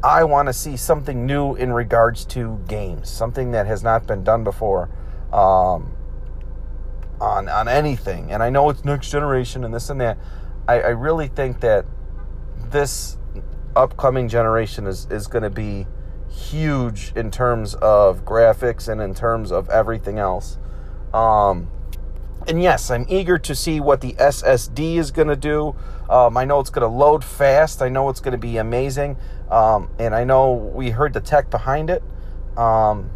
I 0.04 0.24
want 0.24 0.48
to 0.48 0.54
see 0.54 0.78
something 0.78 1.26
new 1.26 1.56
in 1.56 1.74
regards 1.74 2.26
to 2.26 2.62
games, 2.68 3.10
something 3.10 3.52
that 3.52 3.66
has 3.66 3.84
not 3.84 4.06
been 4.06 4.24
done 4.24 4.44
before 4.44 4.90
um, 5.34 5.96
on 7.20 7.50
on 7.50 7.68
anything. 7.68 8.32
And 8.32 8.44
I 8.44 8.50
know 8.50 8.70
it's 8.70 8.86
next 8.86 9.10
generation 9.10 9.64
and 9.64 9.74
this 9.74 9.90
and 9.90 10.00
that. 10.02 10.18
I, 10.68 10.82
I 10.82 10.90
really 10.90 11.28
think 11.28 11.62
that 11.62 11.86
this 12.70 13.18
upcoming 13.76 14.28
generation 14.28 14.88
is 14.88 15.08
is 15.10 15.28
going 15.28 15.44
to 15.44 15.50
be 15.50 15.88
huge 16.30 17.14
in 17.16 17.32
terms 17.32 17.76
of 17.76 18.26
graphics 18.26 18.88
and 18.90 19.02
in 19.02 19.14
terms 19.14 19.52
of 19.52 19.70
everything 19.70 20.20
else. 20.20 20.58
Um, 21.14 21.70
and 22.48 22.62
yes, 22.62 22.92
I'm 22.92 23.06
eager 23.10 23.38
to 23.40 23.56
see 23.56 23.80
what 23.80 24.02
the 24.02 24.14
SSD 24.14 24.98
is 24.98 25.12
going 25.12 25.28
to 25.28 25.36
do. 25.36 25.76
Um, 26.10 26.38
I 26.38 26.46
know 26.46 26.60
it's 26.60 26.70
going 26.70 26.90
to 26.90 26.96
load 26.96 27.24
fast. 27.24 27.82
I 27.82 27.90
know 27.90 28.10
it's 28.10 28.20
going 28.20 28.34
to 28.34 28.38
be 28.38 28.58
amazing. 28.58 29.18
Um, 29.50 29.90
and 29.98 30.14
I 30.14 30.24
know 30.24 30.54
we 30.54 30.92
heard 30.92 31.14
the 31.14 31.22
tech 31.22 31.50
behind 31.50 31.90
it, 31.90 32.04
um, 32.58 33.10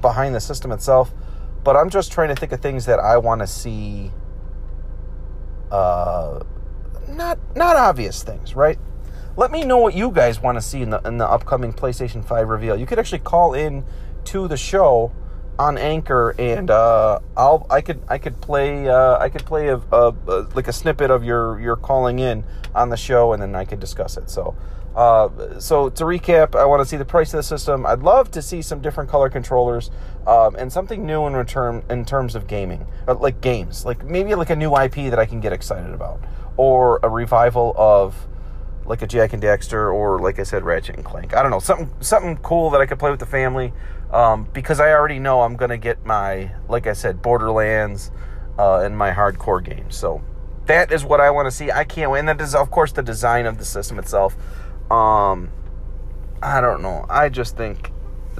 behind 0.00 0.34
the 0.34 0.40
system 0.40 0.72
itself. 0.72 1.14
But 1.62 1.76
I'm 1.76 1.90
just 1.90 2.12
trying 2.12 2.28
to 2.28 2.34
think 2.34 2.52
of 2.52 2.60
things 2.60 2.86
that 2.86 2.98
I 2.98 3.18
want 3.18 3.40
to 3.40 3.46
see. 3.46 4.10
Uh, 5.70 6.40
not 7.08 7.38
not 7.56 7.76
obvious 7.76 8.22
things, 8.22 8.54
right? 8.54 8.78
Let 9.36 9.50
me 9.50 9.64
know 9.64 9.78
what 9.78 9.94
you 9.94 10.10
guys 10.10 10.40
want 10.40 10.56
to 10.56 10.62
see 10.62 10.82
in 10.82 10.90
the 10.90 11.00
in 11.02 11.18
the 11.18 11.26
upcoming 11.26 11.72
PlayStation 11.72 12.24
5 12.24 12.48
reveal. 12.48 12.76
You 12.76 12.86
could 12.86 12.98
actually 12.98 13.20
call 13.20 13.54
in 13.54 13.84
to 14.24 14.46
the 14.46 14.56
show 14.56 15.12
on 15.58 15.78
Anchor, 15.78 16.34
and 16.38 16.70
uh, 16.70 17.20
I'll 17.36 17.66
I 17.70 17.80
could 17.80 18.02
I 18.08 18.18
could 18.18 18.40
play 18.40 18.88
uh, 18.88 19.18
I 19.18 19.28
could 19.28 19.44
play 19.44 19.68
a, 19.68 19.76
a, 19.76 20.14
a, 20.26 20.46
like 20.54 20.68
a 20.68 20.72
snippet 20.72 21.10
of 21.10 21.24
your 21.24 21.60
your 21.60 21.76
calling 21.76 22.18
in 22.18 22.44
on 22.74 22.88
the 22.88 22.96
show, 22.96 23.32
and 23.32 23.42
then 23.42 23.54
I 23.54 23.64
could 23.64 23.80
discuss 23.80 24.16
it. 24.16 24.30
So. 24.30 24.56
Uh, 24.94 25.58
so 25.58 25.88
to 25.88 26.04
recap, 26.04 26.54
I 26.54 26.64
want 26.66 26.80
to 26.80 26.86
see 26.86 26.96
the 26.96 27.04
price 27.04 27.34
of 27.34 27.38
the 27.38 27.42
system. 27.42 27.84
I'd 27.84 28.04
love 28.04 28.30
to 28.30 28.40
see 28.40 28.62
some 28.62 28.80
different 28.80 29.10
color 29.10 29.28
controllers 29.28 29.90
um, 30.24 30.54
and 30.54 30.72
something 30.72 31.04
new 31.04 31.26
in 31.26 31.34
return 31.34 31.82
in 31.90 32.04
terms 32.04 32.36
of 32.36 32.46
gaming, 32.46 32.86
uh, 33.08 33.14
like 33.14 33.40
games, 33.40 33.84
like 33.84 34.04
maybe 34.04 34.36
like 34.36 34.50
a 34.50 34.56
new 34.56 34.72
IP 34.76 35.10
that 35.10 35.18
I 35.18 35.26
can 35.26 35.40
get 35.40 35.52
excited 35.52 35.92
about, 35.92 36.20
or 36.56 37.00
a 37.02 37.08
revival 37.08 37.74
of 37.76 38.28
like 38.86 39.02
a 39.02 39.06
Jak 39.08 39.32
and 39.32 39.42
Daxter, 39.42 39.92
or 39.92 40.20
like 40.20 40.38
I 40.38 40.44
said, 40.44 40.62
Ratchet 40.62 40.94
and 40.94 41.04
Clank. 41.04 41.34
I 41.34 41.42
don't 41.42 41.50
know 41.50 41.58
something 41.58 41.90
something 42.00 42.36
cool 42.36 42.70
that 42.70 42.80
I 42.80 42.86
could 42.86 43.00
play 43.00 43.10
with 43.10 43.20
the 43.20 43.26
family 43.26 43.72
um, 44.14 44.48
because 44.52 44.78
I 44.78 44.92
already 44.92 45.18
know 45.18 45.42
I'm 45.42 45.56
going 45.56 45.70
to 45.70 45.76
get 45.76 46.06
my, 46.06 46.52
like 46.68 46.86
I 46.86 46.92
said, 46.92 47.20
Borderlands 47.20 48.12
uh, 48.58 48.78
and 48.78 48.96
my 48.96 49.10
hardcore 49.10 49.62
games. 49.62 49.96
So 49.96 50.22
that 50.66 50.92
is 50.92 51.04
what 51.04 51.20
I 51.20 51.30
want 51.32 51.46
to 51.46 51.50
see. 51.50 51.72
I 51.72 51.82
can't 51.82 52.12
wait. 52.12 52.20
And 52.20 52.28
that 52.28 52.40
is, 52.40 52.54
of 52.54 52.70
course, 52.70 52.92
the 52.92 53.02
design 53.02 53.44
of 53.44 53.58
the 53.58 53.64
system 53.64 53.98
itself. 53.98 54.36
Um, 54.88 55.50
I 56.40 56.60
don't 56.60 56.80
know. 56.80 57.04
I 57.10 57.28
just 57.28 57.56
think 57.56 57.90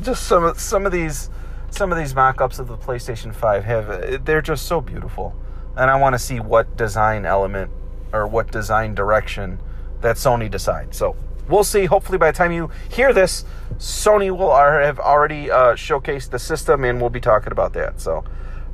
just 0.00 0.24
some 0.24 0.44
of 0.44 0.60
some 0.60 0.86
of 0.86 0.92
these 0.92 1.30
some 1.70 1.90
of 1.90 1.98
these 1.98 2.14
mock-ups 2.14 2.58
of 2.58 2.68
the 2.68 2.76
PlayStation 2.76 3.34
5 3.34 3.64
have 3.64 4.24
they're 4.24 4.42
just 4.42 4.66
so 4.66 4.80
beautiful. 4.80 5.34
And 5.76 5.90
I 5.90 5.96
want 5.96 6.14
to 6.14 6.20
see 6.20 6.38
what 6.38 6.76
design 6.76 7.26
element 7.26 7.72
or 8.12 8.28
what 8.28 8.52
design 8.52 8.94
direction 8.94 9.58
that 10.02 10.16
Sony 10.16 10.48
decides. 10.48 10.96
So 10.96 11.16
we'll 11.48 11.64
see. 11.64 11.86
Hopefully, 11.86 12.18
by 12.18 12.30
the 12.30 12.36
time 12.36 12.52
you 12.52 12.70
hear 12.90 13.12
this, 13.12 13.44
Sony 13.78 14.36
will 14.36 14.54
have 14.54 14.98
already 14.98 15.50
uh, 15.50 15.74
showcased 15.74 16.30
the 16.30 16.38
system, 16.38 16.84
and 16.84 17.00
we'll 17.00 17.10
be 17.10 17.20
talking 17.20 17.52
about 17.52 17.72
that. 17.74 18.00
So 18.00 18.24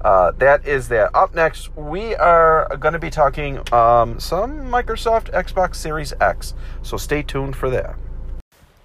uh, 0.02 0.32
that 0.32 0.66
is 0.66 0.88
that. 0.88 1.14
Up 1.14 1.34
next, 1.34 1.74
we 1.76 2.14
are 2.16 2.76
going 2.78 2.94
to 2.94 2.98
be 2.98 3.10
talking 3.10 3.58
um, 3.72 4.18
some 4.18 4.70
Microsoft 4.70 5.30
Xbox 5.32 5.76
Series 5.76 6.12
X. 6.20 6.54
So 6.82 6.96
stay 6.96 7.22
tuned 7.22 7.56
for 7.56 7.70
that. 7.70 7.96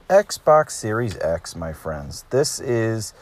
Xbox 0.09 0.71
Series 0.71 1.17
X, 1.17 1.55
my 1.55 1.73
friends. 1.73 2.25
This 2.29 2.59
is 2.59 3.13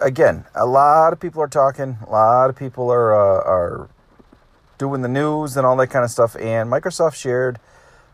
again 0.00 0.44
a 0.54 0.64
lot 0.64 1.12
of 1.12 1.20
people 1.20 1.42
are 1.42 1.48
talking. 1.48 1.98
A 2.06 2.10
lot 2.10 2.50
of 2.50 2.56
people 2.56 2.90
are 2.90 3.12
uh, 3.14 3.42
are 3.44 3.88
doing 4.78 5.02
the 5.02 5.08
news 5.08 5.56
and 5.56 5.66
all 5.66 5.76
that 5.76 5.88
kind 5.88 6.04
of 6.04 6.10
stuff. 6.10 6.36
And 6.36 6.70
Microsoft 6.70 7.14
shared 7.14 7.58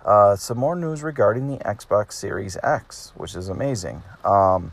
uh, 0.05 0.37
some 0.37 0.59
more 0.59 0.75
news 0.75 1.03
regarding 1.03 1.49
the 1.49 1.63
Xbox 1.65 2.13
Series 2.13 2.57
X, 2.63 3.13
which 3.17 3.35
is 3.35 3.49
amazing. 3.49 4.03
Um, 4.25 4.73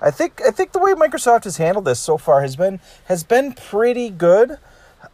I 0.00 0.10
think 0.10 0.42
I 0.46 0.50
think 0.50 0.72
the 0.72 0.78
way 0.78 0.92
Microsoft 0.92 1.44
has 1.44 1.56
handled 1.56 1.86
this 1.86 2.00
so 2.00 2.18
far 2.18 2.42
has 2.42 2.56
been 2.56 2.80
has 3.06 3.24
been 3.24 3.52
pretty 3.52 4.10
good 4.10 4.58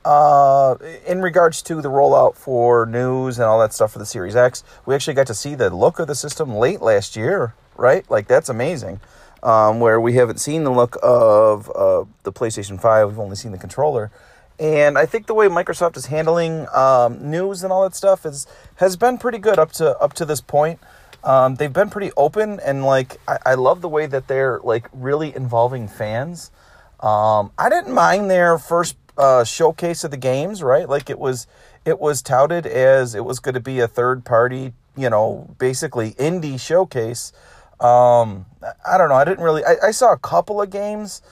uh, 0.04 0.76
in 1.06 1.22
regards 1.22 1.62
to 1.62 1.80
the 1.80 1.88
rollout 1.88 2.34
for 2.34 2.86
news 2.86 3.38
and 3.38 3.44
all 3.44 3.60
that 3.60 3.72
stuff 3.72 3.92
for 3.92 3.98
the 3.98 4.06
Series 4.06 4.34
X. 4.34 4.64
We 4.84 4.94
actually 4.94 5.14
got 5.14 5.28
to 5.28 5.34
see 5.34 5.54
the 5.54 5.70
look 5.70 5.98
of 5.98 6.08
the 6.08 6.14
system 6.14 6.54
late 6.54 6.82
last 6.82 7.14
year, 7.14 7.54
right? 7.76 8.08
Like 8.10 8.26
that's 8.26 8.48
amazing. 8.48 9.00
Um, 9.42 9.80
where 9.80 10.00
we 10.00 10.14
haven't 10.14 10.38
seen 10.38 10.62
the 10.62 10.70
look 10.70 10.96
of 11.02 11.68
uh, 11.70 12.04
the 12.22 12.32
PlayStation 12.32 12.80
Five, 12.80 13.08
we've 13.08 13.18
only 13.18 13.34
seen 13.36 13.50
the 13.50 13.58
controller. 13.58 14.10
And 14.58 14.96
I 14.98 15.06
think 15.06 15.26
the 15.26 15.34
way 15.34 15.48
Microsoft 15.48 15.96
is 15.96 16.06
handling 16.06 16.66
um, 16.74 17.30
news 17.30 17.62
and 17.62 17.72
all 17.72 17.82
that 17.82 17.94
stuff 17.94 18.24
is 18.26 18.46
has 18.76 18.96
been 18.96 19.18
pretty 19.18 19.38
good 19.38 19.58
up 19.58 19.72
to 19.72 19.98
up 19.98 20.12
to 20.14 20.24
this 20.24 20.40
point. 20.40 20.78
Um, 21.24 21.54
they've 21.54 21.72
been 21.72 21.90
pretty 21.90 22.10
open 22.16 22.58
and 22.60 22.84
like 22.84 23.18
I, 23.28 23.38
I, 23.46 23.54
love 23.54 23.80
the 23.80 23.88
way 23.88 24.06
that 24.06 24.26
they're 24.26 24.58
like 24.64 24.88
really 24.92 25.34
involving 25.36 25.86
fans. 25.86 26.50
Um, 26.98 27.52
I 27.56 27.68
didn't 27.68 27.94
mind 27.94 28.28
their 28.28 28.58
first 28.58 28.96
uh, 29.16 29.44
showcase 29.44 30.02
of 30.02 30.10
the 30.10 30.16
games, 30.16 30.64
right? 30.64 30.88
Like 30.88 31.10
it 31.10 31.18
was 31.18 31.46
it 31.84 32.00
was 32.00 32.22
touted 32.22 32.66
as 32.66 33.14
it 33.14 33.24
was 33.24 33.38
going 33.38 33.54
to 33.54 33.60
be 33.60 33.80
a 33.80 33.88
third 33.88 34.24
party, 34.24 34.72
you 34.96 35.10
know, 35.10 35.54
basically 35.58 36.12
indie 36.12 36.58
showcase. 36.58 37.32
Um, 37.80 38.46
I 38.86 38.96
don't 38.98 39.08
know. 39.08 39.16
I 39.16 39.24
didn't 39.24 39.44
really. 39.44 39.64
I, 39.64 39.76
I 39.88 39.90
saw 39.90 40.12
a 40.12 40.18
couple 40.18 40.62
of 40.62 40.70
games 40.70 41.22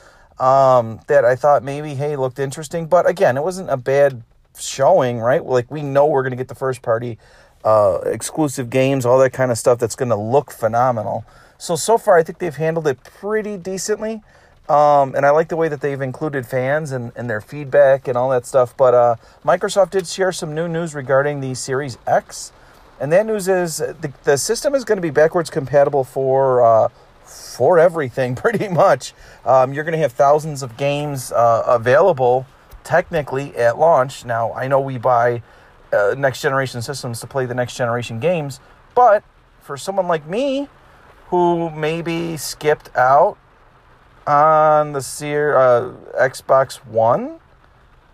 um, 0.40 1.00
that 1.06 1.24
I 1.24 1.36
thought 1.36 1.62
maybe, 1.62 1.94
hey, 1.94 2.16
looked 2.16 2.38
interesting. 2.38 2.86
But 2.86 3.08
again, 3.08 3.36
it 3.36 3.44
wasn't 3.44 3.70
a 3.70 3.76
bad 3.76 4.22
showing, 4.58 5.20
right? 5.20 5.44
Like 5.44 5.70
we 5.70 5.82
know 5.82 6.06
we're 6.06 6.22
going 6.22 6.32
to 6.32 6.36
get 6.36 6.48
the 6.48 6.54
first 6.54 6.82
party 6.82 7.18
uh, 7.62 8.00
exclusive 8.04 8.70
games, 8.70 9.04
all 9.04 9.18
that 9.18 9.32
kind 9.32 9.50
of 9.50 9.58
stuff 9.58 9.78
that's 9.78 9.94
going 9.94 10.08
to 10.08 10.16
look 10.16 10.50
phenomenal. 10.50 11.24
So, 11.58 11.76
so 11.76 11.98
far, 11.98 12.16
I 12.16 12.22
think 12.22 12.38
they've 12.38 12.56
handled 12.56 12.86
it 12.86 13.04
pretty 13.04 13.58
decently. 13.58 14.22
Um, 14.66 15.14
and 15.14 15.26
I 15.26 15.30
like 15.30 15.48
the 15.48 15.56
way 15.56 15.68
that 15.68 15.80
they've 15.80 16.00
included 16.00 16.46
fans 16.46 16.92
and, 16.92 17.12
and 17.16 17.28
their 17.28 17.40
feedback 17.40 18.08
and 18.08 18.16
all 18.16 18.30
that 18.30 18.46
stuff. 18.46 18.74
But 18.76 18.94
uh, 18.94 19.16
Microsoft 19.44 19.90
did 19.90 20.06
share 20.06 20.32
some 20.32 20.54
new 20.54 20.68
news 20.68 20.94
regarding 20.94 21.40
the 21.40 21.54
Series 21.54 21.98
X. 22.06 22.52
And 23.00 23.12
that 23.12 23.26
news 23.26 23.48
is 23.48 23.78
the, 23.78 24.12
the 24.24 24.38
system 24.38 24.74
is 24.74 24.84
going 24.84 24.96
to 24.96 25.02
be 25.02 25.10
backwards 25.10 25.50
compatible 25.50 26.04
for 26.04 26.62
uh, 26.62 26.88
for 27.56 27.78
everything 27.78 28.34
pretty 28.44 28.68
much. 28.68 29.14
Um, 29.44 29.72
you're 29.72 29.84
going 29.84 29.92
to 29.92 29.98
have 29.98 30.12
thousands 30.12 30.62
of 30.62 30.76
games 30.76 31.32
uh, 31.32 31.64
available 31.66 32.46
technically 32.84 33.54
at 33.56 33.78
launch. 33.78 34.24
Now, 34.24 34.52
I 34.52 34.68
know 34.68 34.80
we 34.80 34.98
buy 34.98 35.42
uh, 35.92 36.14
next 36.16 36.40
generation 36.40 36.82
systems 36.82 37.20
to 37.20 37.26
play 37.26 37.46
the 37.46 37.54
next 37.54 37.76
generation 37.76 38.20
games, 38.20 38.60
but 38.94 39.24
for 39.60 39.76
someone 39.76 40.08
like 40.08 40.26
me 40.26 40.68
who 41.28 41.70
maybe 41.70 42.36
skipped 42.36 42.94
out 42.96 43.36
on 44.26 44.92
the 44.92 45.00
Seer, 45.00 45.56
uh, 45.56 45.92
Xbox 46.18 46.76
One, 46.86 47.38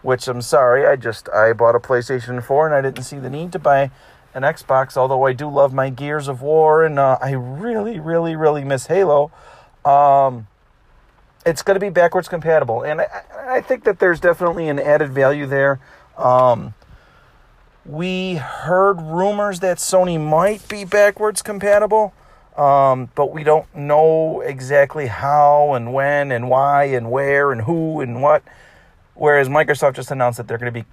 which 0.02 0.28
I'm 0.28 0.42
sorry, 0.42 0.86
I 0.86 0.96
just 0.96 1.28
I 1.30 1.52
bought 1.52 1.74
a 1.74 1.80
PlayStation 1.80 2.42
4 2.42 2.66
and 2.66 2.74
I 2.74 2.80
didn't 2.80 3.04
see 3.04 3.18
the 3.18 3.30
need 3.30 3.52
to 3.52 3.58
buy 3.58 3.90
an 4.36 4.42
Xbox, 4.42 4.98
although 4.98 5.24
I 5.24 5.32
do 5.32 5.48
love 5.48 5.72
my 5.72 5.88
Gears 5.88 6.28
of 6.28 6.42
War 6.42 6.84
and 6.84 6.98
uh, 6.98 7.16
I 7.22 7.30
really, 7.30 7.98
really, 7.98 8.36
really 8.36 8.64
miss 8.64 8.86
Halo. 8.86 9.32
Um, 9.82 10.46
it's 11.46 11.62
going 11.62 11.76
to 11.76 11.80
be 11.80 11.88
backwards 11.88 12.28
compatible, 12.28 12.82
and 12.82 13.00
I, 13.00 13.22
I, 13.46 13.60
think 13.62 13.84
that 13.84 13.98
there's 13.98 14.20
definitely 14.20 14.68
an 14.68 14.78
added 14.78 15.10
value 15.10 15.46
there. 15.46 15.80
Um, 16.18 16.74
we 17.86 18.34
heard 18.34 19.00
rumors 19.00 19.60
that 19.60 19.78
Sony 19.78 20.20
might 20.20 20.68
be 20.68 20.84
backwards 20.84 21.40
compatible, 21.40 22.12
um, 22.58 23.08
but 23.14 23.32
we 23.32 23.42
don't 23.42 23.74
know 23.74 24.42
exactly 24.42 25.06
how 25.06 25.72
and 25.72 25.94
when 25.94 26.30
and 26.30 26.50
why 26.50 26.84
and 26.84 27.10
where 27.10 27.52
and 27.52 27.62
who 27.62 28.00
and 28.00 28.20
what. 28.20 28.42
Whereas 29.14 29.48
Microsoft 29.48 29.94
just 29.94 30.10
announced 30.10 30.36
that 30.36 30.46
they're 30.48 30.58
going 30.58 30.74
to 30.74 30.82
be 30.82 30.86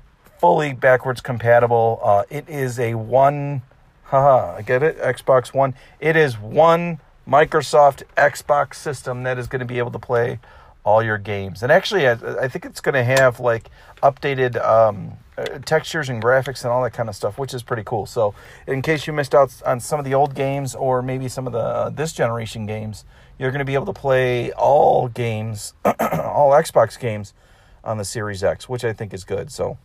fully 0.43 0.73
backwards 0.73 1.21
compatible. 1.21 2.01
Uh, 2.03 2.23
it 2.29 2.49
is 2.49 2.77
a 2.77 2.95
one, 2.95 3.61
haha, 4.03 4.57
I 4.57 4.61
get 4.61 4.83
it, 4.83 4.99
Xbox 4.99 5.53
One. 5.53 5.73
It 6.01 6.17
is 6.17 6.37
one 6.37 6.99
Microsoft 7.25 8.03
Xbox 8.17 8.75
system 8.75 9.23
that 9.23 9.37
is 9.37 9.47
going 9.47 9.61
to 9.61 9.65
be 9.65 9.77
able 9.77 9.91
to 9.91 9.99
play 9.99 10.41
all 10.83 11.01
your 11.01 11.17
games. 11.17 11.63
And 11.63 11.71
actually, 11.71 12.09
I, 12.09 12.17
I 12.41 12.49
think 12.49 12.65
it's 12.65 12.81
going 12.81 12.95
to 12.95 13.05
have 13.05 13.39
like 13.39 13.69
updated 14.01 14.61
um, 14.61 15.13
uh, 15.37 15.59
textures 15.59 16.09
and 16.09 16.21
graphics 16.21 16.65
and 16.65 16.73
all 16.73 16.83
that 16.83 16.91
kind 16.91 17.07
of 17.07 17.15
stuff, 17.15 17.37
which 17.37 17.53
is 17.53 17.63
pretty 17.63 17.83
cool. 17.85 18.05
So, 18.05 18.35
in 18.67 18.81
case 18.81 19.07
you 19.07 19.13
missed 19.13 19.33
out 19.33 19.49
on 19.65 19.79
some 19.79 19.97
of 19.97 20.03
the 20.03 20.13
old 20.13 20.35
games 20.35 20.75
or 20.75 21.01
maybe 21.01 21.29
some 21.29 21.47
of 21.47 21.53
the 21.53 21.59
uh, 21.59 21.89
this 21.89 22.11
generation 22.11 22.65
games, 22.65 23.05
you're 23.39 23.51
going 23.51 23.59
to 23.59 23.65
be 23.65 23.75
able 23.75 23.85
to 23.85 23.93
play 23.93 24.51
all 24.51 25.07
games, 25.07 25.73
all 25.85 26.51
Xbox 26.51 26.99
games 26.99 27.33
on 27.81 27.97
the 27.97 28.03
Series 28.03 28.43
X, 28.43 28.67
which 28.67 28.83
I 28.83 28.91
think 28.91 29.13
is 29.13 29.23
good. 29.23 29.49
So, 29.49 29.77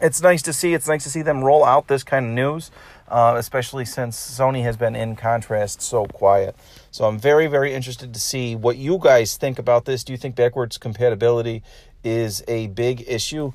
it's 0.00 0.22
nice 0.22 0.42
to 0.42 0.52
see. 0.52 0.74
It's 0.74 0.88
nice 0.88 1.04
to 1.04 1.10
see 1.10 1.22
them 1.22 1.42
roll 1.44 1.64
out 1.64 1.88
this 1.88 2.02
kind 2.02 2.26
of 2.26 2.32
news, 2.32 2.70
uh, 3.08 3.34
especially 3.36 3.84
since 3.84 4.16
Sony 4.16 4.62
has 4.62 4.76
been 4.76 4.94
in 4.94 5.16
contrast 5.16 5.82
so 5.82 6.06
quiet. 6.06 6.56
So 6.90 7.06
I'm 7.06 7.18
very, 7.18 7.46
very 7.46 7.74
interested 7.74 8.14
to 8.14 8.20
see 8.20 8.56
what 8.56 8.76
you 8.76 8.98
guys 9.00 9.36
think 9.36 9.58
about 9.58 9.84
this. 9.84 10.04
Do 10.04 10.12
you 10.12 10.18
think 10.18 10.36
backwards 10.36 10.78
compatibility 10.78 11.62
is 12.04 12.42
a 12.48 12.68
big 12.68 13.04
issue? 13.06 13.52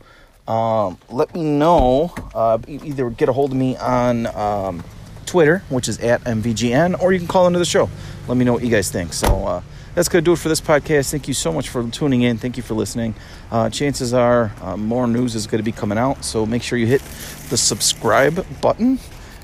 Um, 0.47 0.97
let 1.09 1.33
me 1.33 1.43
know. 1.43 2.13
Uh, 2.33 2.59
either 2.67 3.09
get 3.09 3.29
a 3.29 3.33
hold 3.33 3.51
of 3.51 3.57
me 3.57 3.77
on 3.77 4.27
um, 4.35 4.83
Twitter, 5.25 5.63
which 5.69 5.87
is 5.87 5.99
at 5.99 6.21
MVGN, 6.21 7.01
or 7.01 7.13
you 7.13 7.19
can 7.19 7.27
call 7.27 7.47
into 7.47 7.59
the 7.59 7.65
show. 7.65 7.89
Let 8.27 8.37
me 8.37 8.45
know 8.45 8.53
what 8.53 8.63
you 8.63 8.69
guys 8.69 8.91
think. 8.91 9.13
So, 9.13 9.27
uh, 9.45 9.61
that's 9.95 10.09
going 10.09 10.23
to 10.23 10.25
do 10.25 10.33
it 10.33 10.39
for 10.39 10.49
this 10.49 10.61
podcast. 10.61 11.11
Thank 11.11 11.27
you 11.27 11.33
so 11.33 11.51
much 11.51 11.69
for 11.69 11.87
tuning 11.89 12.21
in. 12.21 12.37
Thank 12.37 12.57
you 12.57 12.63
for 12.63 12.73
listening. 12.73 13.15
Uh, 13.51 13.69
chances 13.69 14.13
are 14.13 14.51
uh, 14.61 14.77
more 14.77 15.07
news 15.07 15.35
is 15.35 15.47
going 15.47 15.59
to 15.59 15.63
be 15.63 15.71
coming 15.71 15.97
out, 15.97 16.23
so 16.23 16.45
make 16.45 16.63
sure 16.63 16.77
you 16.77 16.87
hit 16.87 17.01
the 17.49 17.57
subscribe 17.57 18.45
button 18.61 18.99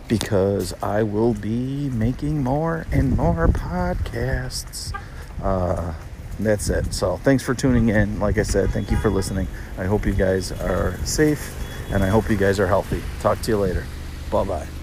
because 0.07 0.73
I 0.81 1.03
will 1.03 1.33
be 1.35 1.89
making 1.89 2.43
more 2.43 2.85
and 2.91 3.15
more 3.15 3.47
podcasts. 3.47 4.93
Uh, 5.41 5.93
that's 6.39 6.69
it. 6.69 6.93
So 6.93 7.17
thanks 7.17 7.43
for 7.43 7.53
tuning 7.53 7.89
in. 7.89 8.19
Like 8.19 8.37
I 8.37 8.43
said, 8.43 8.71
thank 8.71 8.91
you 8.91 8.97
for 8.97 9.09
listening. 9.09 9.47
I 9.77 9.85
hope 9.85 10.05
you 10.05 10.13
guys 10.13 10.51
are 10.51 10.97
safe 11.05 11.55
and 11.91 12.03
I 12.03 12.07
hope 12.07 12.29
you 12.29 12.37
guys 12.37 12.59
are 12.59 12.67
healthy. 12.67 13.01
Talk 13.19 13.41
to 13.41 13.51
you 13.51 13.57
later. 13.57 13.85
Bye 14.31 14.43
bye. 14.43 14.78